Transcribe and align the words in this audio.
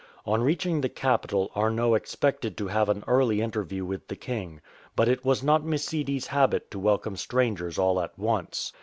On 0.25 0.41
reaching 0.41 0.81
the 0.81 0.89
capital 0.89 1.51
Arnot 1.55 1.95
expected 1.95 2.57
to 2.57 2.65
have 2.69 2.89
an 2.89 3.03
early 3.05 3.39
interview 3.39 3.85
with 3.85 4.07
the 4.07 4.15
king. 4.15 4.59
But 4.95 5.07
it 5.07 5.23
was 5.23 5.43
not 5.43 5.61
Msidi's 5.61 6.25
habit 6.25 6.71
to 6.71 6.79
welcome 6.79 7.15
strangers 7.15 7.77
all 7.77 7.99
at 8.01 8.17
once. 8.17 8.73